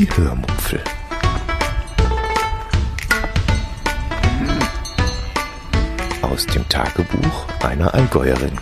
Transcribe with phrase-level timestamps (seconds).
[0.00, 0.80] Die Hörmupfel.
[6.22, 8.52] Aus dem Tagebuch einer Allgäuerin.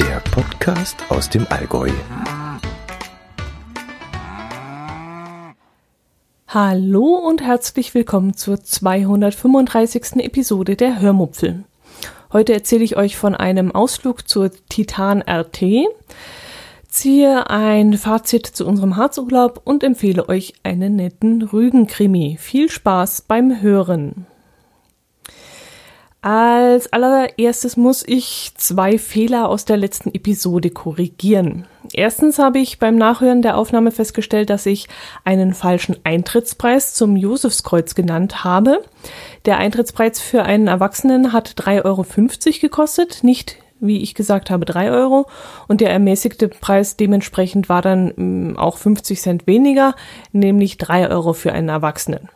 [0.00, 1.90] Der Podcast aus dem Allgäu.
[6.48, 10.16] Hallo und herzlich willkommen zur 235.
[10.16, 11.62] Episode der Hörmupfel.
[12.32, 15.88] Heute erzähle ich euch von einem Ausflug zur Titan RT,
[16.88, 22.36] ziehe ein Fazit zu unserem Harzurlaub und empfehle euch einen netten Rügenkrimi.
[22.38, 24.26] Viel Spaß beim Hören.
[26.22, 31.66] Als allererstes muss ich zwei Fehler aus der letzten Episode korrigieren.
[31.92, 34.88] Erstens habe ich beim Nachhören der Aufnahme festgestellt, dass ich
[35.24, 38.82] einen falschen Eintrittspreis zum Josefskreuz genannt habe.
[39.44, 42.04] Der Eintrittspreis für einen Erwachsenen hat 3,50 Euro
[42.60, 45.26] gekostet, nicht wie ich gesagt habe, 3 Euro.
[45.66, 49.94] Und der ermäßigte Preis dementsprechend war dann mm, auch 50 Cent weniger,
[50.32, 52.28] nämlich 3 Euro für einen Erwachsenen.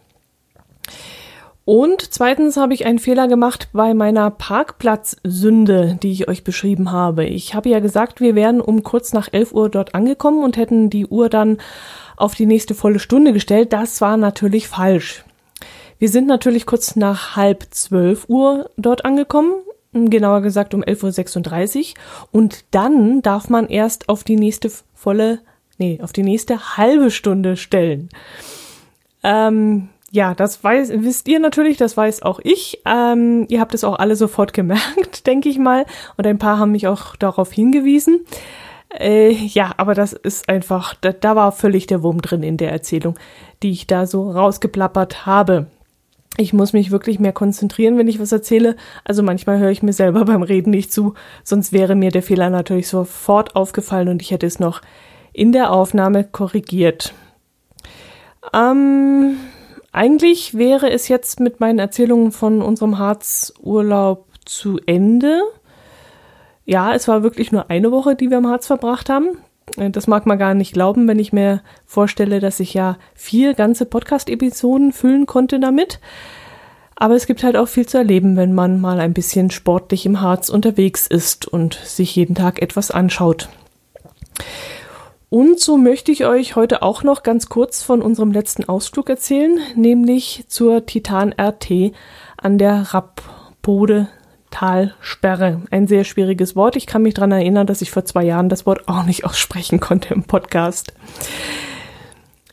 [1.65, 7.25] Und zweitens habe ich einen Fehler gemacht bei meiner Parkplatzsünde, die ich euch beschrieben habe.
[7.25, 10.91] Ich habe ja gesagt, wir wären um kurz nach 11 Uhr dort angekommen und hätten
[10.91, 11.57] die Uhr dann
[12.17, 13.73] auf die nächste volle Stunde gestellt.
[13.73, 15.25] Das war natürlich falsch.
[15.99, 19.55] Wir sind natürlich kurz nach halb zwölf Uhr dort angekommen,
[19.93, 21.95] genauer gesagt um 11.36 Uhr.
[22.31, 25.41] Und dann darf man erst auf die nächste volle,
[25.79, 28.11] nee, auf die nächste halbe Stunde stellen.
[29.23, 32.81] Ähm, ja, das weiß, wisst ihr natürlich, das weiß auch ich.
[32.87, 35.87] Ähm, ihr habt es auch alle sofort gemerkt, denke ich mal.
[36.17, 38.25] Und ein paar haben mich auch darauf hingewiesen.
[38.97, 42.71] Äh, ja, aber das ist einfach, da, da war völlig der Wurm drin in der
[42.71, 43.19] Erzählung,
[43.65, 45.67] die ich da so rausgeplappert habe.
[46.37, 48.77] Ich muss mich wirklich mehr konzentrieren, wenn ich was erzähle.
[49.03, 52.51] Also manchmal höre ich mir selber beim Reden nicht zu, sonst wäre mir der Fehler
[52.51, 54.81] natürlich sofort aufgefallen und ich hätte es noch
[55.33, 57.15] in der Aufnahme korrigiert.
[58.53, 59.39] Ähm,
[59.95, 65.41] eigentlich wäre es jetzt mit meinen Erzählungen von unserem Harzurlaub zu Ende.
[66.65, 69.39] Ja, es war wirklich nur eine Woche, die wir im Harz verbracht haben.
[69.77, 73.55] Äh, das mag man gar nicht glauben, wenn ich mir vorstelle, dass ich ja vier
[73.55, 76.01] ganze Podcast-Episoden füllen konnte damit.
[76.97, 80.21] Aber es gibt halt auch viel zu erleben, wenn man mal ein bisschen sportlich im
[80.21, 83.49] Harz unterwegs ist und sich jeden Tag etwas anschaut.
[85.35, 89.59] Und so möchte ich euch heute auch noch ganz kurz von unserem letzten Ausflug erzählen,
[89.75, 91.93] nämlich zur Titan RT
[92.37, 94.07] an der Rappbode
[94.53, 95.63] Talsperre.
[95.73, 96.77] Ein sehr schwieriges Wort.
[96.77, 99.81] Ich kann mich daran erinnern, dass ich vor zwei Jahren das Wort auch nicht aussprechen
[99.81, 100.95] konnte im Podcast.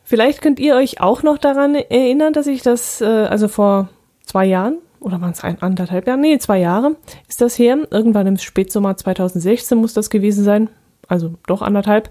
[0.04, 3.90] Vielleicht könnt ihr euch auch noch daran erinnern, dass ich das, äh, also vor
[4.26, 6.20] zwei Jahren, oder waren es ein anderthalb Jahre?
[6.20, 6.96] Nee, zwei Jahre
[7.28, 7.78] ist das her.
[7.92, 10.72] Irgendwann im Spätsommer 2016 muss das gewesen sein
[11.12, 12.10] also doch anderthalb,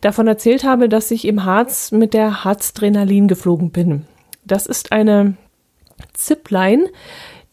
[0.00, 4.06] davon erzählt habe, dass ich im Harz mit der Harzdrenalin geflogen bin.
[4.44, 5.36] Das ist eine
[6.14, 6.88] Zipline,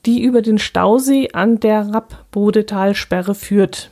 [0.05, 3.91] die über den Stausee an der Rappbodetalsperre führt.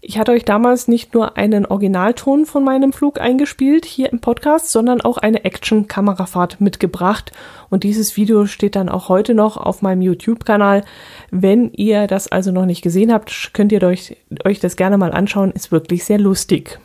[0.00, 4.70] Ich hatte euch damals nicht nur einen Originalton von meinem Flug eingespielt hier im Podcast,
[4.70, 7.32] sondern auch eine Action-Kamerafahrt mitgebracht.
[7.68, 10.84] Und dieses Video steht dann auch heute noch auf meinem YouTube-Kanal.
[11.32, 15.10] Wenn ihr das also noch nicht gesehen habt, könnt ihr euch, euch das gerne mal
[15.10, 15.50] anschauen.
[15.50, 16.78] Ist wirklich sehr lustig.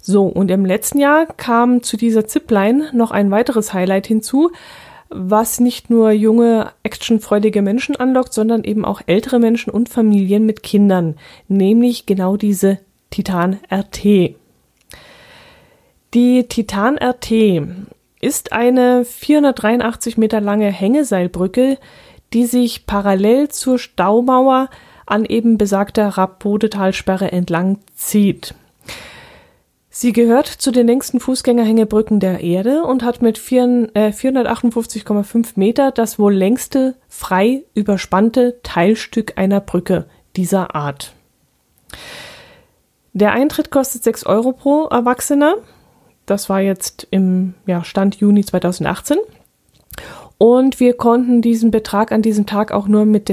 [0.00, 4.52] So, und im letzten Jahr kam zu dieser Zipline noch ein weiteres Highlight hinzu
[5.10, 10.62] was nicht nur junge, actionfreudige Menschen anlockt, sondern eben auch ältere Menschen und Familien mit
[10.62, 11.16] Kindern,
[11.48, 12.78] nämlich genau diese
[13.10, 14.36] Titan RT.
[16.14, 17.32] Die Titan RT
[18.20, 21.78] ist eine 483 Meter lange Hängeseilbrücke,
[22.32, 24.70] die sich parallel zur Staumauer
[25.06, 28.54] an eben besagter Rappodetalsperre entlang zieht.
[30.02, 36.18] Sie gehört zu den längsten Fußgängerhängebrücken der Erde und hat mit 458,5 äh, Meter das
[36.18, 40.06] wohl längste frei überspannte Teilstück einer Brücke
[40.36, 41.12] dieser Art.
[43.12, 45.56] Der Eintritt kostet 6 Euro pro Erwachsener.
[46.24, 49.18] Das war jetzt im ja, Stand Juni 2018.
[50.38, 53.28] Und wir konnten diesen Betrag an diesem Tag auch nur mit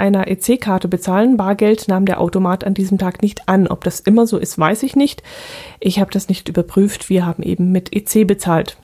[0.00, 1.36] einer EC-Karte bezahlen.
[1.36, 3.68] Bargeld nahm der Automat an diesem Tag nicht an.
[3.68, 5.22] Ob das immer so ist, weiß ich nicht.
[5.78, 7.08] Ich habe das nicht überprüft.
[7.08, 8.76] Wir haben eben mit EC bezahlt.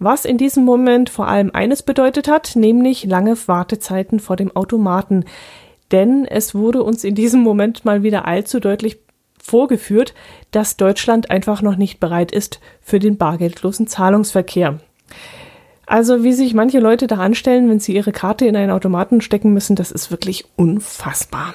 [0.00, 5.24] Was in diesem Moment vor allem eines bedeutet hat, nämlich lange Wartezeiten vor dem Automaten.
[5.92, 8.98] Denn es wurde uns in diesem Moment mal wieder allzu deutlich
[9.40, 10.14] vorgeführt,
[10.50, 14.80] dass Deutschland einfach noch nicht bereit ist für den bargeldlosen Zahlungsverkehr.
[15.92, 19.52] Also wie sich manche Leute da anstellen, wenn sie ihre Karte in einen Automaten stecken
[19.52, 21.52] müssen, das ist wirklich unfassbar.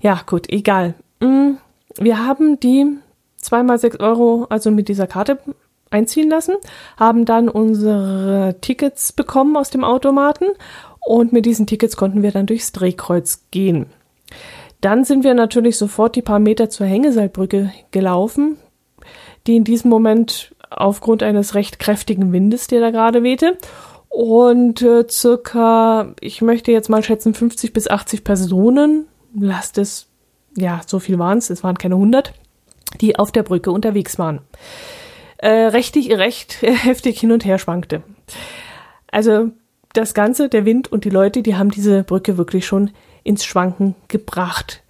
[0.00, 0.92] Ja, gut, egal.
[1.20, 1.52] Mm,
[1.98, 2.84] wir haben die
[3.38, 5.38] zweimal sechs Euro, also mit dieser Karte
[5.88, 6.56] einziehen lassen,
[6.98, 10.44] haben dann unsere Tickets bekommen aus dem Automaten
[11.00, 13.86] und mit diesen Tickets konnten wir dann durchs Drehkreuz gehen.
[14.82, 18.58] Dann sind wir natürlich sofort die paar Meter zur Hängeseilbrücke gelaufen,
[19.46, 23.56] die in diesem Moment aufgrund eines recht kräftigen Windes, der da gerade wehte,
[24.08, 29.06] und äh, circa, ich möchte jetzt mal schätzen, 50 bis 80 Personen,
[29.38, 30.08] lasst es,
[30.56, 32.32] ja, so viel waren es, es waren keine 100,
[33.00, 34.40] die auf der Brücke unterwegs waren.
[35.36, 38.02] Äh, rechtig, recht heftig hin und her schwankte.
[39.10, 39.50] Also
[39.92, 42.90] das Ganze, der Wind und die Leute, die haben diese Brücke wirklich schon
[43.24, 44.82] ins Schwanken gebracht.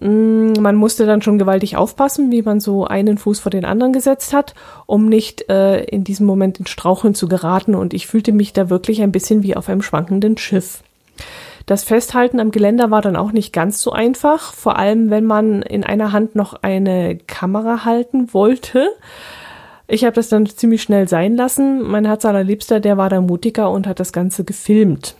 [0.00, 3.92] Mm, man musste dann schon gewaltig aufpassen, wie man so einen Fuß vor den anderen
[3.92, 4.54] gesetzt hat,
[4.86, 7.74] um nicht äh, in diesem Moment in Straucheln zu geraten.
[7.74, 10.82] Und ich fühlte mich da wirklich ein bisschen wie auf einem schwankenden Schiff.
[11.66, 15.62] Das Festhalten am Geländer war dann auch nicht ganz so einfach, vor allem wenn man
[15.62, 18.88] in einer Hand noch eine Kamera halten wollte.
[19.86, 21.82] Ich habe das dann ziemlich schnell sein lassen.
[21.82, 25.14] Mein Herz allerliebster, der war da mutiger und hat das Ganze gefilmt.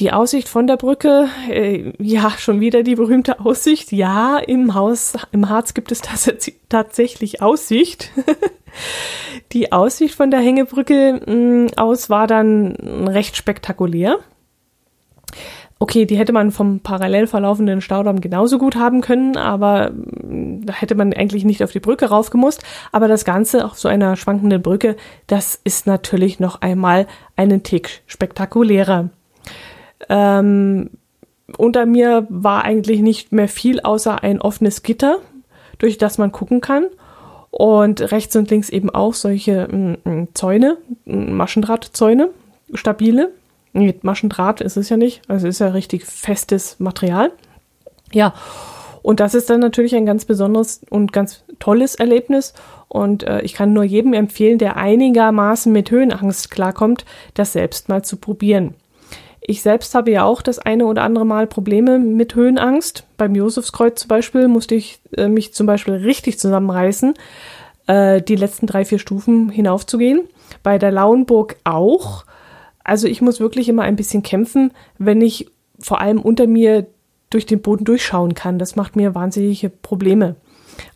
[0.00, 3.90] Die Aussicht von der Brücke, äh, ja, schon wieder die berühmte Aussicht.
[3.90, 6.02] Ja, im Haus, im Harz gibt es
[6.68, 8.12] tatsächlich Aussicht.
[9.52, 12.76] die Aussicht von der Hängebrücke mh, mm, aus war dann
[13.08, 14.18] recht spektakulär.
[15.80, 20.74] Okay, die hätte man vom parallel verlaufenden Staudamm genauso gut haben können, aber mm, da
[20.74, 22.62] hätte man eigentlich nicht auf die Brücke raufgemusst.
[22.92, 24.94] Aber das Ganze auf so einer schwankenden Brücke,
[25.26, 29.10] das ist natürlich noch einmal einen Tick spektakulärer.
[30.08, 30.90] Ähm,
[31.56, 35.18] unter mir war eigentlich nicht mehr viel außer ein offenes Gitter,
[35.78, 36.86] durch das man gucken kann.
[37.50, 40.76] Und rechts und links eben auch solche mm, mm, Zäune,
[41.06, 42.28] mm, Maschendrahtzäune,
[42.74, 43.32] stabile.
[43.72, 47.32] Mit Maschendraht ist es ja nicht, also ist ja richtig festes Material.
[48.12, 48.34] Ja,
[49.02, 52.52] und das ist dann natürlich ein ganz besonderes und ganz tolles Erlebnis.
[52.88, 57.04] Und äh, ich kann nur jedem empfehlen, der einigermaßen mit Höhenangst klarkommt,
[57.34, 58.74] das selbst mal zu probieren.
[59.40, 63.04] Ich selbst habe ja auch das eine oder andere Mal Probleme mit Höhenangst.
[63.16, 67.14] Beim Josefskreuz zum Beispiel musste ich äh, mich zum Beispiel richtig zusammenreißen,
[67.86, 70.22] äh, die letzten drei, vier Stufen hinaufzugehen.
[70.62, 72.24] Bei der Lauenburg auch.
[72.84, 76.86] Also ich muss wirklich immer ein bisschen kämpfen, wenn ich vor allem unter mir
[77.30, 78.58] durch den Boden durchschauen kann.
[78.58, 80.36] Das macht mir wahnsinnige Probleme.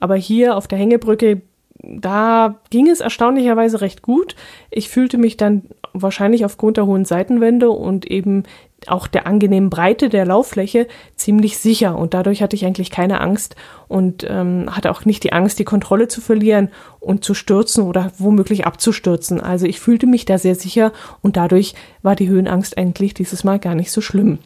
[0.00, 1.42] Aber hier auf der Hängebrücke
[1.82, 4.36] da ging es erstaunlicherweise recht gut.
[4.70, 8.44] Ich fühlte mich dann wahrscheinlich aufgrund der hohen Seitenwände und eben
[8.86, 13.54] auch der angenehmen Breite der Lauffläche ziemlich sicher und dadurch hatte ich eigentlich keine Angst
[13.88, 16.68] und ähm, hatte auch nicht die Angst, die Kontrolle zu verlieren
[17.00, 19.40] und zu stürzen oder womöglich abzustürzen.
[19.40, 23.58] Also ich fühlte mich da sehr sicher und dadurch war die Höhenangst eigentlich dieses Mal
[23.58, 24.38] gar nicht so schlimm.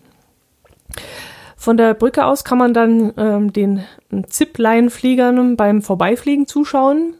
[1.57, 3.85] Von der Brücke aus kann man dann ähm, den
[4.29, 7.15] Zipline-Fliegern beim Vorbeifliegen zuschauen.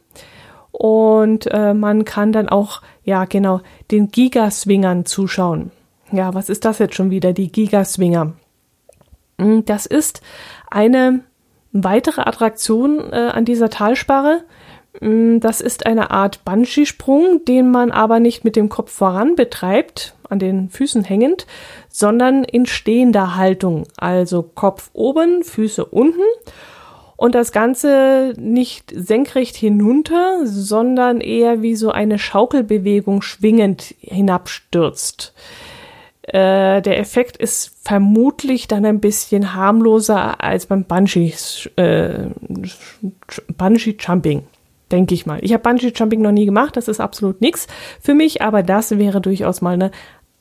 [0.79, 5.71] Und äh, man kann dann auch, ja genau, den Gigaswingern zuschauen.
[6.13, 8.35] Ja, was ist das jetzt schon wieder, die Gigaswinger?
[9.39, 10.21] Hm, das ist
[10.71, 11.21] eine
[11.73, 14.45] weitere Attraktion äh, an dieser Talsperre.
[15.01, 20.15] Hm, das ist eine Art Bungee-Sprung, den man aber nicht mit dem Kopf voran betreibt,
[20.29, 21.47] an den Füßen hängend,
[21.89, 23.85] sondern in stehender Haltung.
[23.97, 26.21] Also Kopf oben, Füße unten
[27.17, 35.35] und das Ganze nicht senkrecht hinunter, sondern eher wie so eine Schaukelbewegung schwingend hinabstürzt.
[36.23, 41.33] Äh, der Effekt ist vermutlich dann ein bisschen harmloser als beim Bungee,
[41.77, 42.31] äh,
[43.57, 43.97] Bungee
[44.93, 45.39] denke ich mal.
[45.43, 47.67] Ich habe Bungee Jumping noch nie gemacht, das ist absolut nichts
[48.01, 49.91] für mich, aber das wäre durchaus mal eine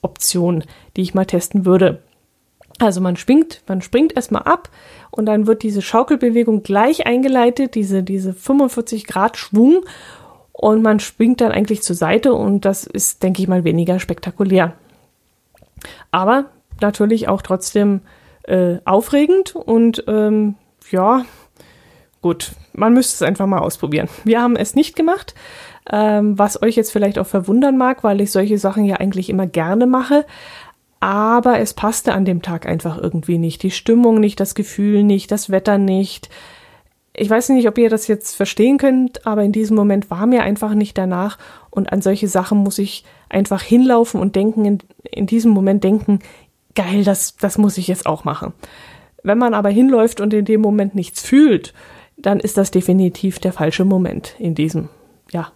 [0.01, 0.63] Option,
[0.95, 2.01] die ich mal testen würde.
[2.79, 4.69] Also man schwingt, man springt erstmal ab
[5.09, 9.85] und dann wird diese Schaukelbewegung gleich eingeleitet, diese, diese 45 Grad Schwung
[10.51, 14.73] und man springt dann eigentlich zur Seite und das ist, denke ich mal, weniger spektakulär.
[16.11, 16.45] Aber
[16.81, 18.01] natürlich auch trotzdem
[18.43, 20.55] äh, aufregend und ähm,
[20.91, 21.25] ja,
[22.21, 24.09] gut, man müsste es einfach mal ausprobieren.
[24.25, 25.33] Wir haben es nicht gemacht,
[25.91, 29.47] ähm, was euch jetzt vielleicht auch verwundern mag, weil ich solche Sachen ja eigentlich immer
[29.47, 30.25] gerne mache
[31.05, 33.61] aber es passte an dem Tag einfach irgendwie nicht.
[33.61, 36.29] Die Stimmung nicht, das Gefühl nicht, das Wetter nicht.
[37.13, 40.41] Ich weiß nicht, ob ihr das jetzt verstehen könnt, aber in diesem Moment war mir
[40.41, 41.37] einfach nicht danach
[41.69, 46.21] und an solche Sachen muss ich einfach hinlaufen und denken, in, in diesem Moment denken,
[46.73, 48.53] geil, das, das muss ich jetzt auch machen.
[49.21, 51.75] Wenn man aber hinläuft und in dem Moment nichts fühlt,
[52.17, 54.89] dann ist das definitiv der falsche Moment in diesem,
[55.31, 55.51] ja,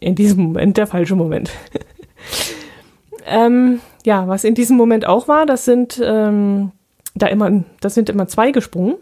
[0.00, 1.50] in diesem Moment der falsche Moment.
[3.26, 6.72] ähm, ja, was in diesem Moment auch war, das sind ähm,
[7.14, 8.96] da immer, da sind immer zwei gesprungen,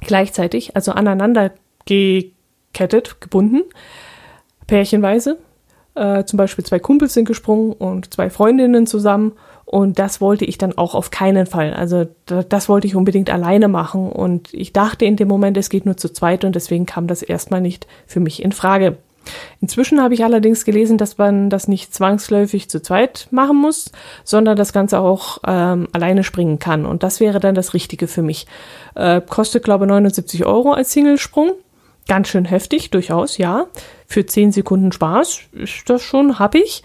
[0.00, 1.52] gleichzeitig, also aneinander
[1.86, 3.62] gekettet, gebunden,
[4.66, 5.38] pärchenweise.
[5.94, 9.32] Äh, zum Beispiel zwei Kumpels sind gesprungen und zwei Freundinnen zusammen.
[9.64, 11.74] Und das wollte ich dann auch auf keinen Fall.
[11.74, 14.10] Also das wollte ich unbedingt alleine machen.
[14.10, 17.22] Und ich dachte in dem Moment, es geht nur zu zweit und deswegen kam das
[17.22, 18.96] erstmal nicht für mich in Frage.
[19.60, 23.90] Inzwischen habe ich allerdings gelesen, dass man das nicht zwangsläufig zu zweit machen muss,
[24.24, 26.86] sondern das Ganze auch ähm, alleine springen kann.
[26.86, 28.46] Und das wäre dann das Richtige für mich.
[28.94, 31.52] Äh, kostet, glaube ich, 79 Euro als Singlesprung.
[32.06, 33.66] Ganz schön heftig, durchaus, ja.
[34.06, 36.82] Für 10 Sekunden Spaß ist das schon, ich.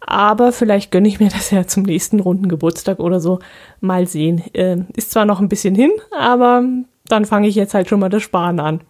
[0.00, 3.40] Aber vielleicht gönne ich mir das ja zum nächsten runden Geburtstag oder so.
[3.80, 4.42] Mal sehen.
[4.54, 6.62] Äh, ist zwar noch ein bisschen hin, aber
[7.08, 8.80] dann fange ich jetzt halt schon mal das Sparen an.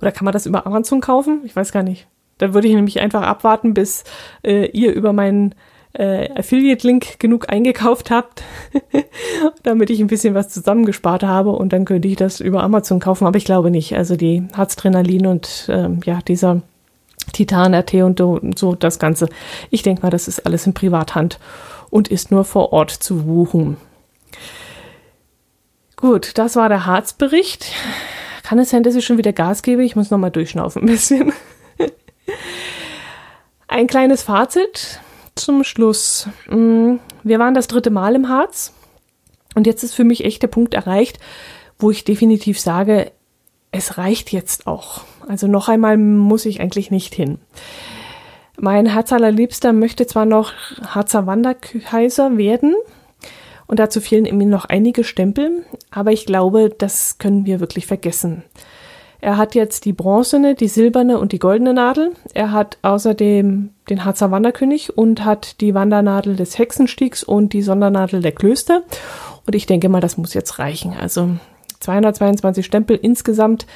[0.00, 1.42] Oder kann man das über Amazon kaufen?
[1.44, 2.06] Ich weiß gar nicht.
[2.38, 4.04] Da würde ich nämlich einfach abwarten, bis
[4.42, 5.54] äh, ihr über meinen
[5.92, 8.42] äh, Affiliate-Link genug eingekauft habt,
[9.62, 13.26] damit ich ein bisschen was zusammengespart habe und dann könnte ich das über Amazon kaufen,
[13.26, 13.94] aber ich glaube nicht.
[13.94, 16.62] Also die Harztrenalin und ähm, ja, dieser
[17.32, 19.28] Titan-RT und so das Ganze.
[19.70, 21.38] Ich denke mal, das ist alles in Privathand
[21.90, 23.76] und ist nur vor Ort zu buchen.
[25.96, 27.66] Gut, das war der Harzbericht.
[28.52, 29.82] Kann es sein, dass ich schon wieder Gas gebe?
[29.82, 31.32] Ich muss nochmal durchschnaufen ein bisschen.
[33.66, 35.00] ein kleines Fazit
[35.34, 36.28] zum Schluss.
[36.50, 38.74] Mm, wir waren das dritte Mal im Harz
[39.54, 41.18] und jetzt ist für mich echt der Punkt erreicht,
[41.78, 43.12] wo ich definitiv sage,
[43.70, 45.00] es reicht jetzt auch.
[45.26, 47.38] Also noch einmal muss ich eigentlich nicht hin.
[48.58, 50.52] Mein allerliebster möchte zwar noch
[50.84, 52.74] Harzer Wanderkaiser werden
[53.66, 58.42] und dazu fehlen ihm noch einige Stempel, aber ich glaube, das können wir wirklich vergessen.
[59.22, 62.10] Er hat jetzt die bronzene, die silberne und die goldene Nadel.
[62.34, 68.20] Er hat außerdem den Harzer Wanderkönig und hat die Wandernadel des Hexenstiegs und die Sondernadel
[68.20, 68.82] der Klöster.
[69.46, 70.94] Und ich denke mal, das muss jetzt reichen.
[71.00, 71.30] Also
[71.78, 73.66] 222 Stempel insgesamt.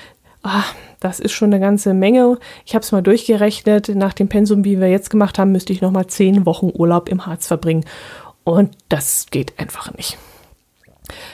[0.43, 0.64] Ah,
[0.99, 2.38] das ist schon eine ganze Menge.
[2.64, 3.95] Ich habe es mal durchgerechnet.
[3.95, 7.09] Nach dem Pensum, wie wir jetzt gemacht haben, müsste ich noch mal zehn Wochen Urlaub
[7.09, 7.85] im Harz verbringen.
[8.46, 10.18] Und das geht einfach nicht.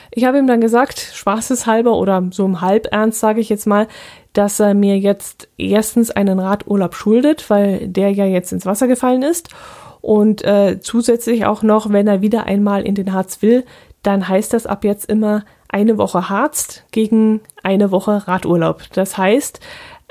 [0.09, 3.87] Ich habe ihm dann gesagt, spaßeshalber oder so im Halbernst sage ich jetzt mal,
[4.33, 9.21] dass er mir jetzt erstens einen Radurlaub schuldet, weil der ja jetzt ins Wasser gefallen
[9.21, 9.49] ist.
[10.01, 13.63] Und äh, zusätzlich auch noch, wenn er wieder einmal in den Harz will,
[14.01, 18.81] dann heißt das ab jetzt immer eine Woche Harz gegen eine Woche Radurlaub.
[18.93, 19.59] Das heißt,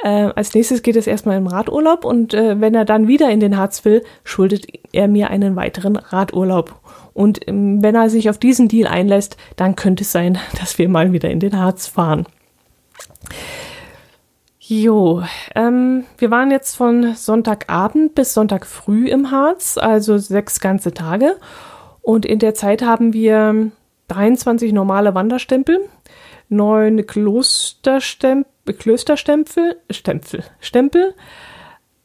[0.02, 3.40] äh, als nächstes geht es erstmal im Radurlaub und äh, wenn er dann wieder in
[3.40, 6.81] den Harz will, schuldet er mir einen weiteren Radurlaub.
[7.14, 10.88] Und ähm, wenn er sich auf diesen Deal einlässt, dann könnte es sein, dass wir
[10.88, 12.26] mal wieder in den Harz fahren.
[14.58, 15.22] Jo,
[15.54, 21.36] ähm, wir waren jetzt von Sonntagabend bis Sonntag früh im Harz, also sechs ganze Tage.
[22.00, 23.70] Und in der Zeit haben wir
[24.08, 25.80] 23 normale Wanderstempel,
[26.48, 31.14] neun Klosterstempel, Klösterstempel, Stempel, Stempel,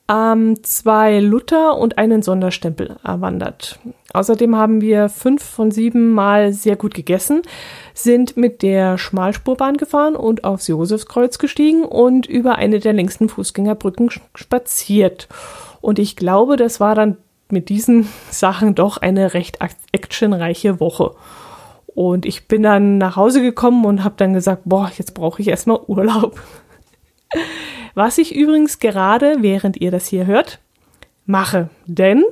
[0.09, 3.79] ähm, zwei Luther und einen Sonderstempel erwandert.
[4.13, 7.41] Außerdem haben wir fünf von sieben Mal sehr gut gegessen,
[7.93, 14.09] sind mit der Schmalspurbahn gefahren und aufs Josefskreuz gestiegen und über eine der längsten Fußgängerbrücken
[14.33, 15.27] spaziert.
[15.81, 17.17] Und ich glaube, das war dann
[17.49, 19.59] mit diesen Sachen doch eine recht
[19.91, 21.15] actionreiche Woche.
[21.93, 25.47] Und ich bin dann nach Hause gekommen und habe dann gesagt, boah, jetzt brauche ich
[25.47, 26.39] erstmal Urlaub.
[27.93, 30.59] Was ich übrigens gerade, während ihr das hier hört,
[31.25, 31.69] mache.
[31.85, 32.23] Denn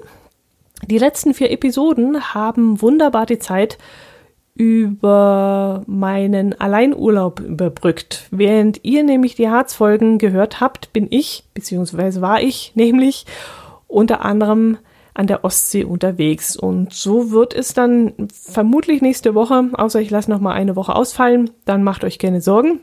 [0.84, 3.78] die letzten vier Episoden haben wunderbar die Zeit
[4.56, 8.28] über meinen Alleinurlaub überbrückt.
[8.32, 13.26] Während ihr nämlich die Harzfolgen gehört habt, bin ich, beziehungsweise war ich nämlich
[13.88, 14.78] unter anderem
[15.14, 16.56] an der Ostsee unterwegs.
[16.56, 20.96] Und so wird es dann vermutlich nächste Woche, außer ich lasse noch mal eine Woche
[20.96, 22.80] ausfallen, dann macht euch keine Sorgen.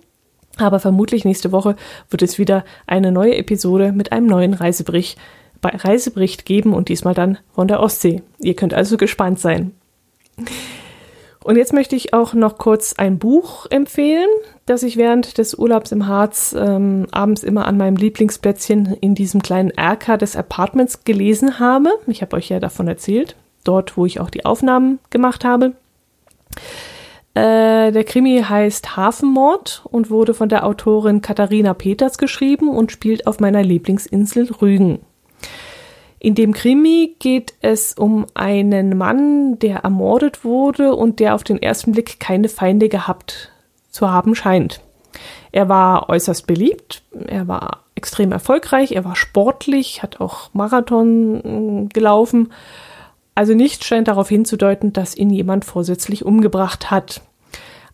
[0.59, 1.77] Aber vermutlich nächste Woche
[2.11, 5.19] wird es wieder eine neue Episode mit einem neuen Reisebericht,
[5.63, 8.23] Reisebericht geben und diesmal dann von der Ostsee.
[8.39, 9.73] Ihr könnt also gespannt sein.
[11.45, 14.29] Und jetzt möchte ich auch noch kurz ein Buch empfehlen,
[14.67, 19.43] das ich während des Urlaubs im Harz ähm, abends immer an meinem Lieblingsplätzchen in diesem
[19.43, 21.91] kleinen Erker des Apartments gelesen habe.
[22.07, 25.73] Ich habe euch ja davon erzählt, dort, wo ich auch die Aufnahmen gemacht habe.
[27.35, 33.27] Äh, der Krimi heißt Hafenmord und wurde von der Autorin Katharina Peters geschrieben und spielt
[33.27, 35.01] auf meiner Lieblingsinsel Rügen.
[36.19, 41.61] In dem Krimi geht es um einen Mann, der ermordet wurde und der auf den
[41.61, 43.51] ersten Blick keine Feinde gehabt
[43.91, 44.83] zu haben scheint.
[45.53, 51.93] Er war äußerst beliebt, er war extrem erfolgreich, er war sportlich, hat auch Marathon äh,
[51.93, 52.53] gelaufen
[53.35, 57.23] also nichts scheint darauf hinzudeuten, dass ihn jemand vorsätzlich umgebracht hat.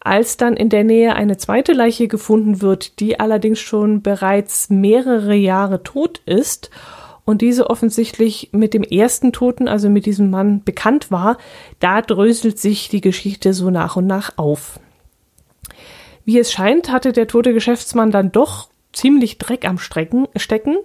[0.01, 5.35] Als dann in der Nähe eine zweite Leiche gefunden wird, die allerdings schon bereits mehrere
[5.35, 6.71] Jahre tot ist
[7.25, 11.37] und diese offensichtlich mit dem ersten Toten, also mit diesem Mann, bekannt war,
[11.79, 14.81] da dröselt sich die Geschichte so nach und nach auf.
[16.25, 20.79] Wie es scheint, hatte der tote Geschäftsmann dann doch ziemlich Dreck am Strecken, Stecken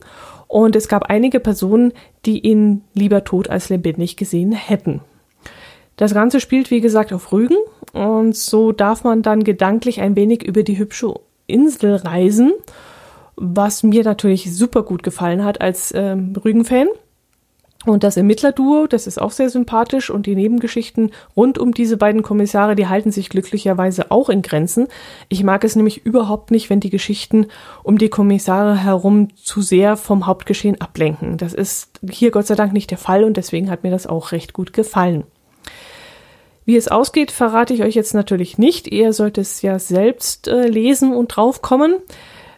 [0.54, 1.94] und es gab einige Personen,
[2.26, 5.02] die ihn lieber tot als lebendig gesehen hätten.
[5.98, 7.58] Das Ganze spielt, wie gesagt, auf Rügen
[7.92, 11.14] und so darf man dann gedanklich ein wenig über die hübsche
[11.48, 12.54] Insel reisen
[13.36, 16.88] was mir natürlich super gut gefallen hat als ähm, Rügen-Fan.
[17.86, 22.24] Und das Ermittlerduo, das ist auch sehr sympathisch und die Nebengeschichten rund um diese beiden
[22.24, 24.88] Kommissare, die halten sich glücklicherweise auch in Grenzen.
[25.28, 27.48] Ich mag es nämlich überhaupt nicht, wenn die Geschichten
[27.84, 31.38] um die Kommissare herum zu sehr vom Hauptgeschehen ablenken.
[31.38, 34.32] Das ist hier Gott sei Dank nicht der Fall und deswegen hat mir das auch
[34.32, 35.24] recht gut gefallen.
[36.66, 38.88] Wie es ausgeht, verrate ich euch jetzt natürlich nicht.
[38.88, 41.96] Ihr sollt es ja selbst äh, lesen und draufkommen.
[41.96, 41.98] Mm,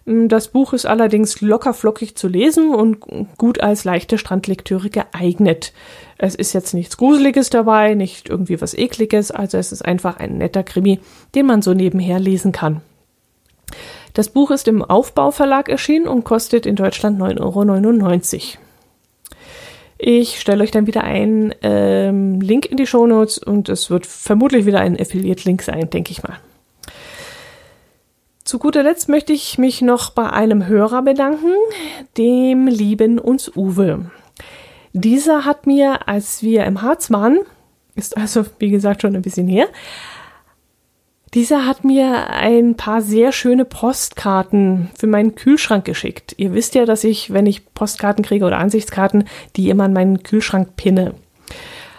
[0.06, 3.00] das Buch ist allerdings locker flockig zu lesen und
[3.38, 5.74] gut als leichte Strandlektüre geeignet.
[6.20, 10.38] Es ist jetzt nichts Gruseliges dabei, nicht irgendwie was Ekliges, also es ist einfach ein
[10.38, 11.00] netter Krimi,
[11.34, 12.82] den man so nebenher lesen kann.
[14.14, 18.66] Das Buch ist im Aufbauverlag erschienen und kostet in Deutschland 9,99 Euro.
[19.98, 24.68] Ich stelle euch dann wieder einen ähm, Link in die Shownotes und es wird vermutlich
[24.68, 26.38] wieder ein Affiliate-Link sein, denke ich mal.
[28.46, 31.52] Zu guter Letzt möchte ich mich noch bei einem Hörer bedanken,
[32.16, 34.12] dem lieben uns Uwe.
[34.94, 37.40] Dieser hat mir, als wir im Harz waren,
[37.96, 39.68] ist also wie gesagt schon ein bisschen her,
[41.34, 46.36] dieser hat mir ein paar sehr schöne Postkarten für meinen Kühlschrank geschickt.
[46.38, 50.22] Ihr wisst ja, dass ich, wenn ich Postkarten kriege oder Ansichtskarten, die immer an meinen
[50.22, 51.16] Kühlschrank pinne.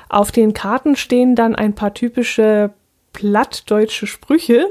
[0.08, 2.70] Auf den Karten stehen dann ein paar typische
[3.16, 4.68] plattdeutsche Sprüche,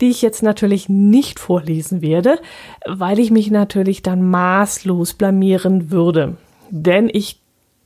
[0.00, 2.40] die ich jetzt natürlich nicht vorlesen werde,
[2.84, 6.36] weil ich mich natürlich dann maßlos blamieren würde.
[6.70, 7.38] Denn ich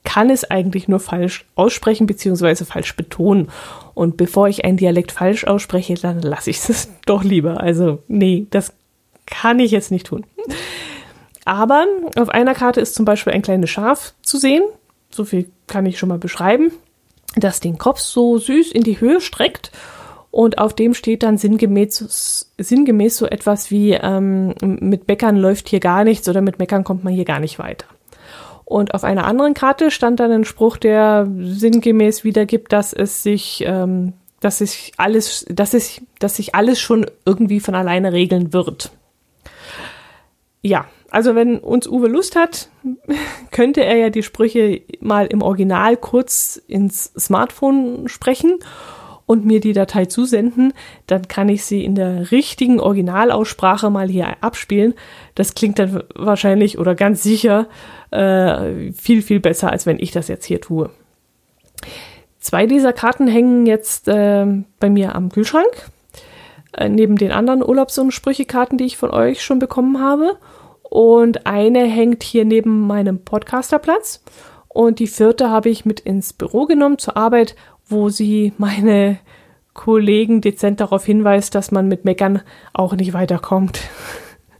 [0.05, 2.65] kann es eigentlich nur falsch aussprechen bzw.
[2.65, 3.51] falsch betonen.
[3.93, 7.61] Und bevor ich einen Dialekt falsch ausspreche, dann lasse ich es doch lieber.
[7.61, 8.73] Also nee, das
[9.27, 10.25] kann ich jetzt nicht tun.
[11.45, 11.85] Aber
[12.17, 14.63] auf einer Karte ist zum Beispiel ein kleines Schaf zu sehen.
[15.11, 16.73] So viel kann ich schon mal beschreiben,
[17.37, 19.71] das den Kopf so süß in die Höhe streckt
[20.31, 25.81] und auf dem steht dann sinngemäß, sinngemäß so etwas wie, ähm, mit Bäckern läuft hier
[25.81, 27.87] gar nichts oder mit Meckern kommt man hier gar nicht weiter.
[28.65, 33.65] Und auf einer anderen Karte stand dann ein Spruch, der sinngemäß wiedergibt, dass es sich,
[33.67, 38.91] ähm, dass sich alles, dass es, dass sich alles schon irgendwie von alleine regeln wird.
[40.61, 42.69] Ja, also wenn uns Uwe Lust hat,
[43.51, 48.59] könnte er ja die Sprüche mal im Original kurz ins Smartphone sprechen
[49.29, 50.73] und mir die Datei zusenden,
[51.07, 54.95] dann kann ich sie in der richtigen Originalaussprache mal hier abspielen.
[55.35, 57.69] Das klingt dann wahrscheinlich oder ganz sicher
[58.11, 60.89] äh, viel, viel besser, als wenn ich das jetzt hier tue.
[62.41, 64.47] Zwei dieser Karten hängen jetzt äh,
[64.81, 65.91] bei mir am Kühlschrank,
[66.73, 70.39] äh, neben den anderen Urlaubs- und Sprüchekarten, die ich von euch schon bekommen habe.
[70.83, 74.23] Und eine hängt hier neben meinem Podcasterplatz.
[74.69, 77.57] Und die vierte habe ich mit ins Büro genommen zur Arbeit
[77.89, 79.19] wo sie meine
[79.75, 83.81] Kollegen dezent darauf hinweist, dass man mit Meckern auch nicht weiterkommt.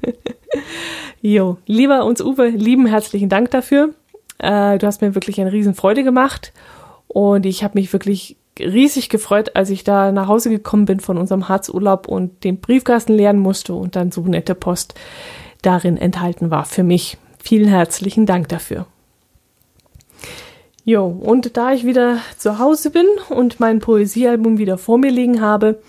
[1.21, 3.95] jo, lieber uns Uwe, lieben herzlichen Dank dafür.
[4.39, 6.53] Äh, du hast mir wirklich eine Riesenfreude gemacht
[7.09, 11.19] und ich habe mich wirklich riesig gefreut, als ich da nach Hause gekommen bin von
[11.19, 14.95] unserem Harzurlaub und den Briefkasten leeren musste und dann so nette Post
[15.63, 17.19] darin enthalten war für mich.
[17.43, 18.87] Vielen herzlichen Dank dafür.
[20.89, 25.43] Jo, und da ich wieder zu Hause bin und mein Poesiealbum wieder vor mir liegen
[25.43, 25.83] habe,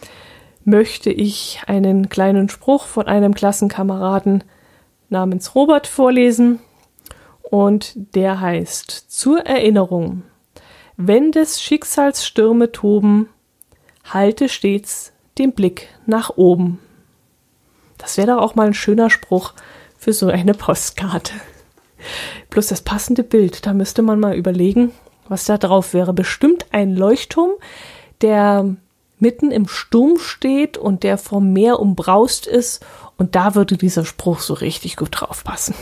[0.66, 4.44] möchte ich einen kleinen Spruch von einem Klassenkameraden
[5.08, 6.60] namens Robert vorlesen.
[7.44, 10.24] Und der heißt Zur Erinnerung.
[10.98, 13.30] Wenn des Schicksals Stürme toben,
[14.04, 16.78] halte stets den Blick nach oben.
[17.98, 19.54] Das wäre doch auch mal ein schöner Spruch
[19.98, 21.32] für so eine Postkarte.
[22.50, 24.92] Bloß das passende Bild, da müsste man mal überlegen,
[25.28, 26.14] was da drauf wäre.
[26.14, 27.52] Bestimmt ein Leuchtturm,
[28.22, 28.76] der
[29.20, 32.86] mitten im Sturm steht und der vom Meer umbraust ist.
[33.18, 35.76] Und da würde dieser Spruch so richtig gut drauf passen.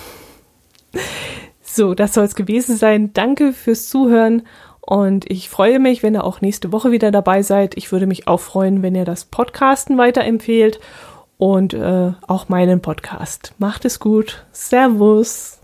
[1.62, 3.14] So, das soll es gewesen sein.
[3.14, 4.44] Danke fürs Zuhören
[4.82, 7.76] und ich freue mich, wenn ihr auch nächste Woche wieder dabei seid.
[7.76, 10.80] Ich würde mich auch freuen, wenn ihr das Podcasten weiterempfehlt
[11.38, 13.54] und äh, auch meinen Podcast.
[13.60, 14.46] Macht es gut.
[14.54, 15.57] Servus.